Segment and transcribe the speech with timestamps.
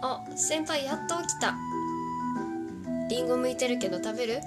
[0.00, 1.56] あ先輩やっと起きた。
[3.10, 4.40] りんご向いてるけど食べる？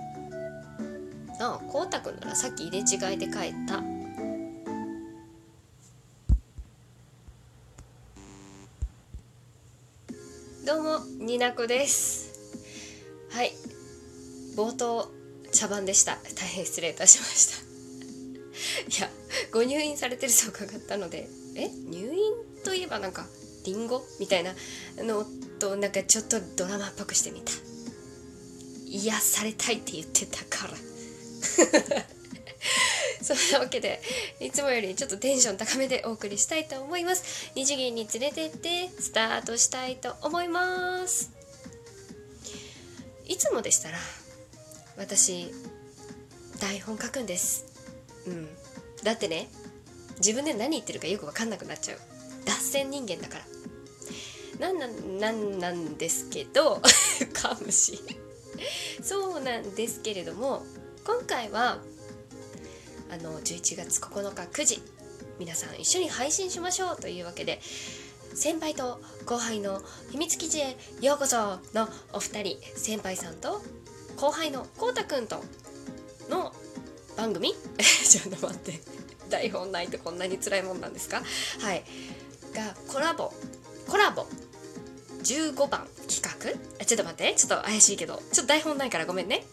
[1.39, 3.81] あこうたくんならさっき入れ違いで帰った。
[10.65, 12.29] どうもになこです。
[13.31, 13.51] はい。
[14.55, 15.11] 冒頭
[15.51, 16.17] 茶番でした。
[16.35, 17.71] 大変失礼いたしました。
[18.97, 19.09] いや
[19.51, 21.69] ご入院されてると伺ったのでえ？
[21.89, 23.25] 入院といえばなんか
[23.65, 24.03] リンゴ？
[24.19, 24.53] みたいな
[24.97, 25.25] の
[25.61, 27.51] となんかちょっとドラマっぽくしてみた。
[28.87, 30.73] 癒されたいって言ってたから。
[33.21, 34.01] そんなわけで
[34.39, 37.51] いつもよりちょっとテンション高めでお送りしたいと思います。
[37.55, 41.29] 二次元に連れてってスタートしたいと思います。
[43.27, 43.99] いつもでしたら
[44.97, 45.53] 私
[46.59, 47.65] 台本書くんです。
[48.25, 48.49] うん。
[49.03, 49.47] だってね
[50.17, 51.99] 自分で何言ってるかよく分かんなくなっちゃう。
[52.45, 53.45] 脱線人間だから。
[54.61, 56.81] なんなんなんなんですけど
[57.33, 57.99] かむし。
[59.03, 60.63] そうなんですけれども
[61.03, 61.79] 今回は
[63.09, 64.83] あの11月9日9時
[65.39, 67.59] 皆さん一緒に配信しましょうというわけで
[68.35, 73.61] 先輩と後輩の秘密基地へようこそのお二人先輩さんと
[74.17, 75.43] 後輩のこうたくんと
[76.29, 76.53] の
[77.17, 77.53] 番組？
[77.81, 78.79] ちょっと待って。
[79.29, 81.23] 台本ないとこんなに辛いもんなんですか？
[81.59, 81.83] はい。
[82.53, 83.33] がコラボ。
[83.87, 84.27] コラボ。
[85.21, 86.85] 15番企画？
[86.85, 87.33] ちょっと待って。
[87.35, 88.21] ちょっと怪しいけど。
[88.31, 89.45] ちょっと台本ないからごめんね。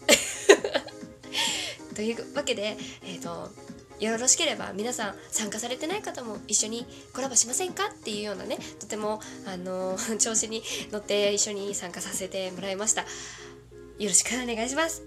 [1.95, 3.51] というわけでえっ、ー、と
[3.99, 7.87] よろしければ皆さん参加されてない方も一緒にコラボしませんか？
[7.87, 13.01] っていうようなねとてもあの 調子に乗って一緒に参加させてもらいました。
[13.01, 15.03] よろしくお願いします。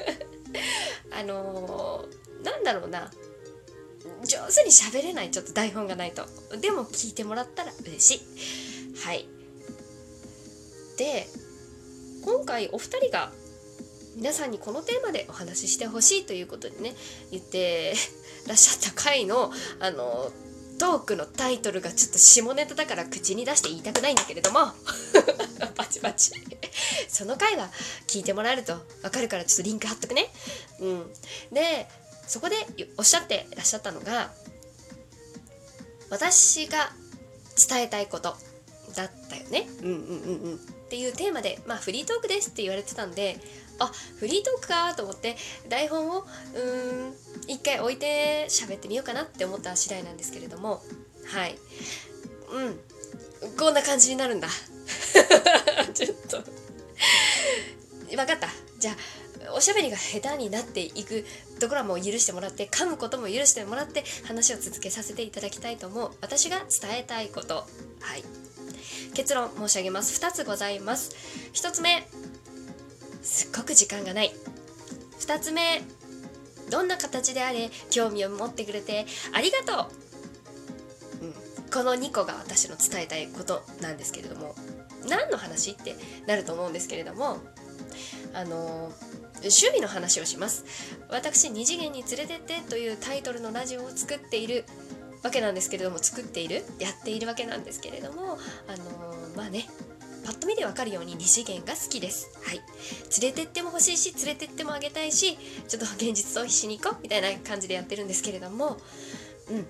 [1.12, 2.04] あの
[2.42, 3.10] なんだろうな。
[4.24, 6.26] 上手に喋れないちょっと台本がないと。
[6.60, 8.22] でも聞いてもらったら嬉し
[8.96, 8.96] い。
[8.98, 9.28] はい。
[11.00, 11.26] で
[12.26, 13.32] 今回お二人が
[14.16, 16.92] 皆さんにこのテーマでお話ししてほしいということでね
[17.30, 17.94] 言って
[18.46, 20.30] らっしゃった回のあの
[20.78, 24.60] トークのタイトルがちょっと下ネタだから口に出して言いたくないんだけれども
[25.74, 26.32] バチバチ。
[27.08, 27.70] その回は
[28.06, 30.30] 聞いてもらえると分かるからちょっとリンク貼っとくね。
[30.80, 31.12] うん。
[31.50, 31.88] で
[32.28, 32.56] そこで
[32.98, 34.32] おっしゃってらっしゃったのが
[36.10, 36.92] 私が
[37.68, 38.36] 伝えたいこと
[38.94, 39.66] だったよね。
[39.80, 40.79] うんうんうんうん。
[40.90, 43.38] っていうテーマでまあフリートークですって言われてたんで
[43.78, 45.36] あフリートークかと思って
[45.68, 46.24] 台本をうん
[47.46, 50.82] 一回置いて喋ってみようかなって思った次第なんですけれども
[51.26, 51.56] はい。
[52.50, 53.56] うん。
[53.56, 54.48] こんな感じになるんだ。
[55.94, 56.42] ちょっと。
[58.08, 58.48] 分かった。
[58.80, 58.96] じゃ
[59.46, 61.24] あおしゃべりが下手になっていく
[61.60, 66.10] ところはもう許してもらって噛むことも許してもらって話を続けさせていただきたいと思う。
[66.20, 67.66] 私が伝えたいこと。
[68.00, 68.24] はい。
[69.14, 70.20] 結論申し上げます。
[70.20, 71.14] 2つございます。
[71.54, 72.06] 1つ目
[73.22, 74.32] すっごく時間がない。
[75.20, 75.82] 2つ目
[76.70, 79.88] どんな形であれ興味を持ってくれてありがと
[81.22, 81.32] う、うん、
[81.70, 84.54] この2個が私の伝えたいことなんですけれども
[85.08, 87.38] 何の話ってなると思うんですけれども
[88.32, 88.92] あの
[89.40, 90.64] 趣味の話をします。
[91.08, 94.64] 私二次元に連れてってというタイトルのラジオを作っている
[95.22, 98.38] わけなんですけれども作っているやっているわけなんですけれども
[98.68, 99.66] あのまあね
[100.24, 102.30] パッと見でわかるように二次元が好きです。
[102.44, 102.60] はい。
[103.20, 108.76] 連れてっても欲しいし、連れてってもあげたいし、ちょっと現実逃避しに行こうみたいな感じでやってるんですけれども、
[109.50, 109.66] うん。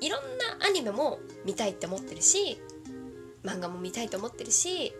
[0.00, 2.60] いろんなアニメも見たいって思ってるし、
[3.44, 4.92] 漫画も見たいと思ってるし、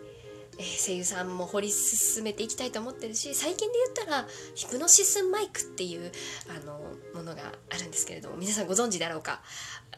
[0.57, 6.11] え、声優さんも掘り進めていきたいと思ってるし最近で言ったらヒプノシスマイクっていう
[6.49, 6.79] あの
[7.13, 7.41] ものが
[7.71, 9.41] あるんですけれども皆さんご存知だろうか。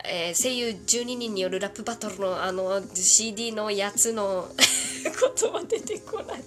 [0.03, 4.49] えー、声優12人によるラップバトルのあの CD のやつの
[5.03, 6.43] 言葉出てこない。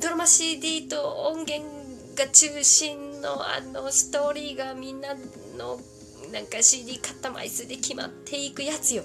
[0.00, 1.64] ドラマ CD と音源
[2.16, 5.14] が中心のあのストーリーがみんな
[5.56, 5.78] の
[6.32, 9.04] なんか CD 買った枚数で決まっていくやつよ。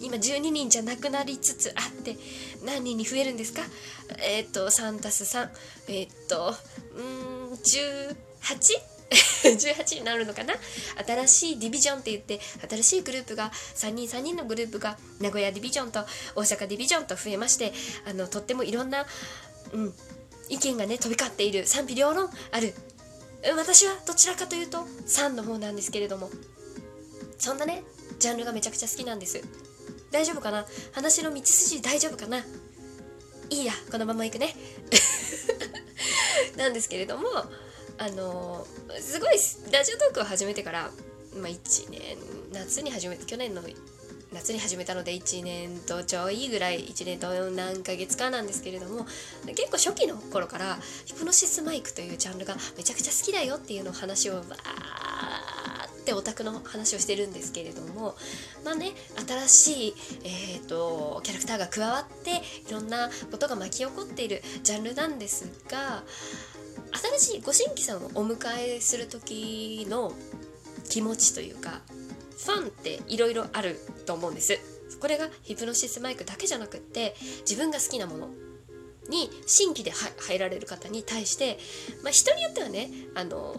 [0.00, 2.16] 今12人じゃなくなりつつあって
[2.64, 3.62] 何人に増えるんですか？
[4.22, 5.48] えっ、ー、と3たす3
[5.88, 6.54] えっ、ー、と
[6.94, 8.14] うん 18?
[9.10, 10.54] 18になるのかな？
[11.06, 16.00] 新しいディビジョンって言って新しいグループが3人3人のグループが名古屋ディビジョンと
[16.34, 17.72] 大阪ディビジョンと増えまして
[18.08, 19.06] あのとってもいろんな、
[19.72, 19.94] うん、
[20.50, 22.74] 意見がね飛び交っている賛否両論ある。
[23.56, 26.28] 私はどちらかというと3の方なんですけれども
[27.38, 27.84] そんなね
[28.18, 29.40] ジャンルがめちゃくちゃ好きなんです。
[30.10, 30.66] 大丈夫かな？
[30.92, 32.38] 話の道筋大丈夫かな？
[33.50, 34.54] いいやこのまま行くね。
[36.56, 37.28] なんですけれども
[37.98, 38.66] あの
[39.00, 39.38] すごい
[39.72, 40.90] ラジオトークを始めてから、
[41.34, 42.00] まあ、1年
[42.52, 43.62] 夏に始めて去年の
[44.32, 49.06] 夏に始めたので1年とちょいぐらい1年と何ヶ月かなんですけれども
[49.46, 55.07] 結構初期の頃からヒプノシスマイクというジャンルがめちゃくちゃ好きだよっていうのを話をわー
[56.08, 58.14] ってオタクの話をしてるんですけれども
[58.64, 58.92] まあね
[59.26, 59.94] 新しい、
[60.24, 62.30] えーと、キャラクターが加わって
[62.66, 66.02] いろんなことが巻き起こっているジャンルなんですが
[67.18, 70.12] 新しいご新規さんをお迎えする時の
[70.88, 71.82] 気持ちというか
[72.42, 74.58] ファンっていろいろあると思うんです。
[75.00, 78.28] これがヒプノシスマイクだけじゃなくって自分が好きなもの
[79.08, 81.58] に新規で入られる方に対して、
[82.02, 83.54] まあ、人によってはねあの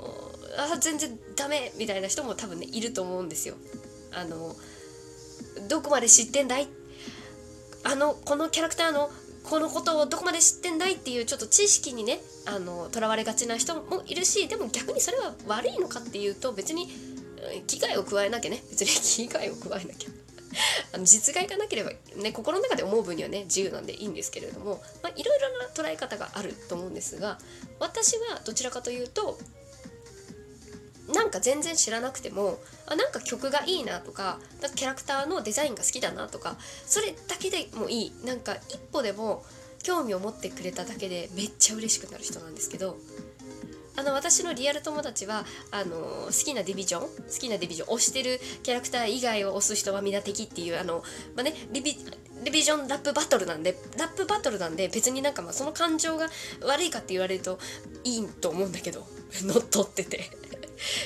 [0.58, 3.56] あ全然ダメみたいな人も多分ねいると思うんですよ。
[4.12, 4.56] あの
[5.68, 6.68] どこまで知ってんだい？
[7.84, 9.10] あのこのキャラクターの
[9.44, 16.88] このことをどこまで知ってんだいっていうちょっと知識にねあのとらわれがちな人もいるしでも逆にそれは悪いのかっていうと別に
[17.68, 18.64] 危害を加えなきゃね。
[18.70, 20.10] 別に 危害を加えなきゃ。
[20.94, 24.82] あの実害がなければね心の中で思う分にはね自由なんでいいんですけれども、
[25.16, 27.40] いろいろな捉え方があると思うんですが
[27.80, 29.38] 私はどちらかというと
[31.14, 38.26] なんか全然知らなくてもあなんか曲がいいなとかなんかキャラクターのデザインが好きだなとかそれだけでもいい。
[38.26, 39.44] なんか一歩でも
[39.84, 42.98] 興味を持ってくれただけでめっちゃ嬉しくなる人なんですけど
[43.96, 47.08] あの私のリアル友達はあの好きなディビジョン好
[47.40, 51.04] きなディビジョン推してるキャラクター以外を推す人は皆敵っていうあの、
[51.36, 51.98] まあね、リビ
[52.44, 56.28] ディビジョンラップバトルなんでラップバトルなんで別になんかまあその感情が
[56.62, 57.60] 悪いかって言われると
[58.06, 59.06] いいと思うんだけど
[59.44, 60.30] 乗っ取ってて。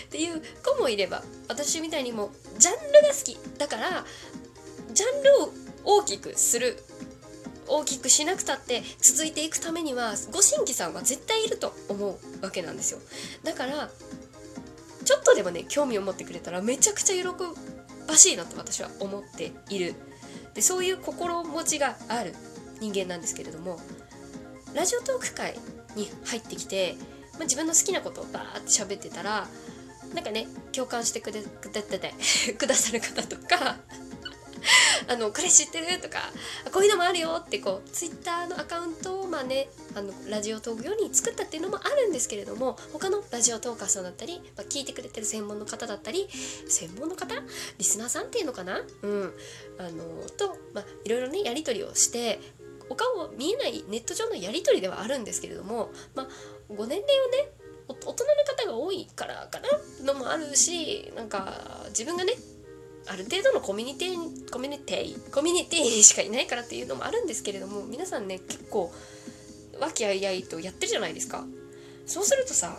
[0.06, 4.06] っていう子もいれば私みたいにもジャンルが好きだから
[4.94, 5.54] ジャンルを
[6.00, 6.78] 大きくする
[7.68, 13.00] 大きくしなくたって続いていくためにはご新規さんは絶対いると思うわけなんですよ。
[13.44, 13.90] だから
[15.06, 17.30] ちょっとでもね興味を持ってくれたらめちゃくちゃ喜
[18.08, 19.96] ばしいなと私は思っている。
[20.54, 22.36] でそういう心持ちがある
[22.80, 23.80] 人間なんですけれども
[24.76, 25.56] ラジオトーク会
[25.96, 26.96] に入ってきて、
[27.34, 29.48] まあ、自分の好きなことをバーって喋ってたら
[30.14, 31.82] なんかね共感してくれくだ
[32.58, 33.78] くださる方とか
[35.08, 36.20] あのこれ知ってるとか
[36.72, 46.30] こういうのもあるよってこうツイッターのアカウントをまあねあのラジオトーク用に作ったっていうのもあるんですけれども他のラジオトーカーさんだったり、まあ、聞いてくれてる専門の方だったり
[46.68, 47.36] 専門の方？
[47.78, 48.82] リスナーさんっていうのかな？
[49.02, 49.34] うん。
[49.78, 52.40] あのと、まあ、いろいろねやり取りをして
[52.90, 56.28] お顔見えないネット上のやり取りではあるんですけれども、まあ、
[56.70, 57.52] ご年齢をね
[57.88, 62.34] 大人の方が多いからかなのもあるしなんか自分がね
[63.08, 68.92] ある程度のコミュニティコミュニティコミュニティしかいないからっていうのもあるんですけれども皆さんね結構
[69.80, 71.46] 和気あいあいとやってるじゃないですか。
[72.06, 72.78] そうするとさ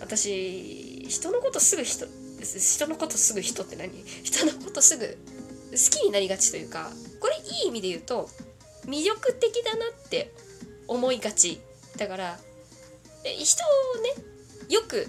[0.00, 2.06] 私人のことすぐ人
[2.40, 3.90] 人のことすぐ人って何？
[4.22, 6.90] 人のことすぐ好きになりがちというか
[7.20, 8.28] これいい意味で言うと
[8.86, 10.32] 魅力的だなって
[10.88, 11.60] 思いがち。
[11.96, 12.38] だから
[13.30, 14.10] 人をね
[14.68, 15.08] よく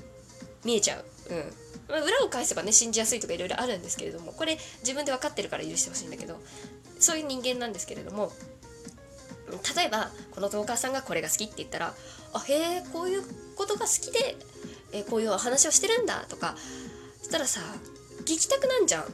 [0.63, 1.05] 見えちゃう。
[1.29, 1.53] うん。
[1.87, 6.39] まあ、裏を返せばね信じやすいとかいろいろあるんですけれどもこれ自分で分かってるから許してほしいんだけど
[6.99, 8.31] そういう人間なんですけれども
[9.77, 11.93] 例えばこのトーカーさんがこれが好きって言ったら
[12.33, 13.21] あへえこういう
[13.55, 14.35] ことが好きで、
[14.91, 16.55] え、こういうお話をしてるんだとか
[17.19, 17.61] そしたらさ
[18.21, 19.05] 聞きたくなんじゃん。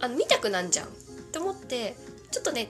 [0.00, 0.86] あの見たくなんじゃん。
[0.86, 0.90] っ
[1.30, 1.96] て思って
[2.30, 2.68] ちょっとね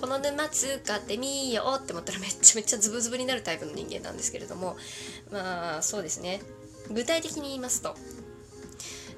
[0.00, 4.76] この沼通過ってみようって思ったらめちゃめちゃズブズブになるタイプの人間なんですけれども
[5.32, 6.42] まあそうですね。
[6.90, 7.96] 具体的に言いますと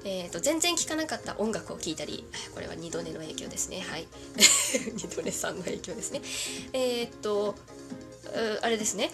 [0.05, 3.81] えーと、全然聴かなかった音楽を聴いたりこれは二度寝の影響ですね。
[3.81, 4.07] はい。
[4.95, 6.21] 二度寝さんの影響ですね。
[6.71, 7.55] えっ、ー、と
[8.61, 9.11] あれですね。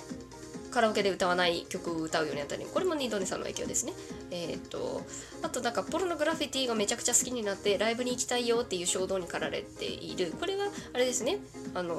[0.75, 3.93] カラオケで歌わない曲を歌うようになったりこれもニードネさんの影響ですね。
[4.29, 5.03] えっ、ー、と
[5.41, 10.33] あとなんかポルノグラフィティがめちゃくちゃ好きになってライブに行きたいよっていう衝動に駆られている。
[10.37, 11.37] これはあれですね。
[11.73, 11.95] あの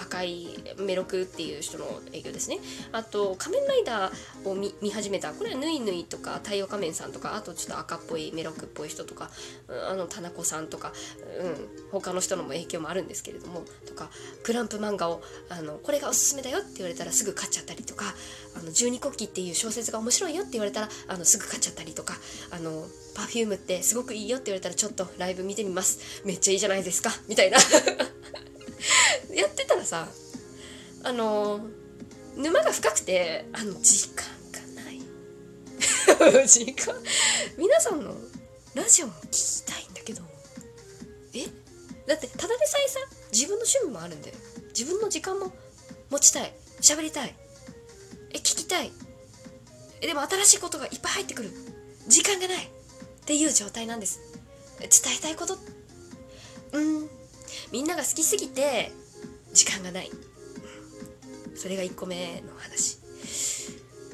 [0.00, 2.58] 赤いメロクっていう人の影響ですね。
[2.92, 5.32] あと仮面ライダーを見始めた。
[5.32, 9.30] これはぬいぬいとか太陽仮面さんとかあとちょっと赤っぽいメロクっぽい人とか
[9.90, 10.92] あの田中さんとか、
[11.40, 14.10] うん、他の人のも影響もあるんですけれどもとか
[14.42, 18.06] クランプ漫画をあのこれがおすすめだよって言われたらすぐ買っちゃったりとか
[18.56, 22.14] あの十二国旗っていう小説が面白いよって言われたらあのすぐ買っちゃったりとか
[22.50, 26.22] あの Perfume ってすごくいいよって言われたらちょっとライブ見てみます。
[26.24, 27.10] めっちゃいいじゃないですか。
[27.28, 27.58] みたいな。
[29.88, 30.06] さ
[31.02, 31.60] あの
[32.36, 35.00] 沼が深くてあの時間がない。
[36.46, 36.94] 時間
[37.56, 38.14] 皆さんの
[38.74, 40.20] ラジオも聞きたいんだけど
[41.32, 41.46] え？
[42.06, 43.00] だってただでさえさ
[43.32, 44.34] 自分の趣味もあるんで
[44.78, 45.52] 自分の時間も
[46.10, 46.52] 持ちたい
[46.82, 47.34] 喋りたい
[48.32, 48.92] え聞きたい
[50.02, 51.50] えでも新しいことがいっぱい入ってくる
[52.08, 52.68] 時間がないっ
[53.24, 54.20] ていう状態なんです。
[54.78, 55.56] 伝えたいこと？
[56.72, 57.08] うん。
[57.72, 58.92] みんなが好きすぎて
[59.58, 60.10] 時間がない。
[61.56, 62.98] それが1個目の話。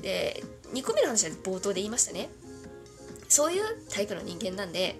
[0.00, 2.30] で2個目の話は冒頭で言いましたね。
[3.28, 4.96] そういうタイプの人間なんで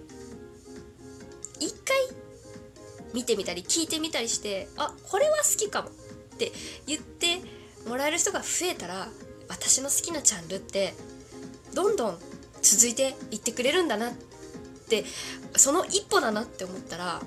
[1.59, 1.97] 一回
[3.13, 5.89] 見てみたり聞いてみたりしてあこれは好きかも。
[5.89, 6.51] って
[6.85, 7.41] 言って
[7.87, 9.07] もらえる人が増えたら
[9.47, 10.93] 私の好きなジャンルって
[11.73, 12.19] どんどん
[12.61, 14.13] 続いていってくれるんだなっ
[14.89, 15.05] て
[15.55, 17.21] その一歩だなって思ったら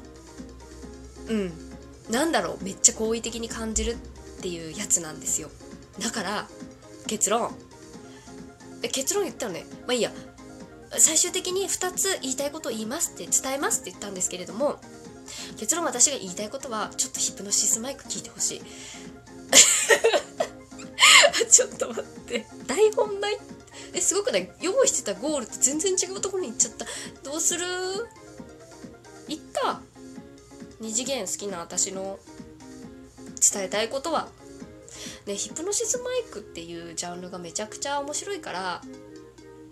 [1.29, 1.68] うん。
[2.11, 3.97] なんだろうめっちゃ好意的に感じるっ
[4.41, 5.51] ていうやつなんですよ。
[6.03, 6.49] だから
[7.07, 7.55] 結論。
[8.93, 9.67] 結論言ったらね。
[9.87, 10.13] まあいいや。
[10.97, 14.81] 最終的に2つ言いたいことを言いますって伝えますって言ったんですけれども
[15.59, 18.63] 結論私が言いたいことはちょっとヒプノシスマイク聞いてほしい。
[21.51, 22.47] ちょっと待って。
[22.67, 23.39] 台本ない？
[23.93, 24.51] えすごくない？
[24.63, 26.87] 用意してたゴールと全然違うところに行っちゃった。
[27.23, 27.67] どうする？
[30.81, 32.19] 二次元好きな私の
[33.53, 34.29] 伝えたいことは、
[35.27, 38.83] ね、ヒプノシスマイクっていうジャンルがめちゃくちゃ面白いから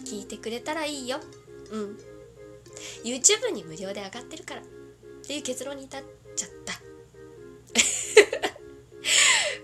[0.04, 1.18] 聞いてくれたらいいよ。
[1.70, 1.96] うん。
[3.04, 4.60] YouTube に無料で上がってるから。
[4.60, 4.64] っ
[5.26, 6.02] ていう結論に至っ
[6.36, 6.74] ちゃった。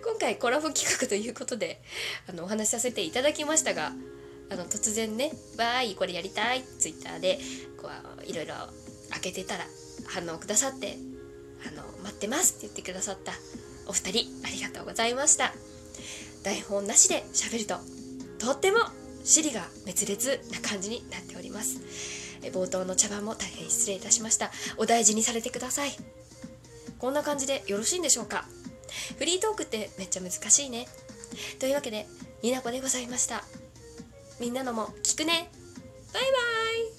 [0.05, 1.81] 今回コラボ企画ということで
[2.29, 3.93] あのお話しさせていただきましたが
[4.51, 7.39] あの突然ね「わーいこれやりたい」ツイッターで
[7.81, 7.89] こ
[8.21, 8.55] ういろいろ
[9.11, 9.67] 開けてたら
[10.07, 10.99] 反応くださって
[11.67, 13.33] あの「待ってます」って言ってくださった。
[13.87, 15.53] お二人ありがとうございました。
[16.43, 17.79] 台本なしで喋ると
[18.39, 18.81] とっても
[19.25, 21.81] 尻が滅裂な感じになっております。
[22.43, 24.51] 冒頭の茶番も大変失礼いたしました。
[24.77, 25.97] お大事にされてください。
[26.99, 28.47] こんな感じでよろしいんでしょうか。
[29.19, 30.89] フリートークってめっちゃ難しいね。
[31.59, 32.07] というわけで
[32.43, 33.45] になこでございました。
[34.41, 35.51] みんなのも聞くね。
[36.13, 36.92] バイバイ。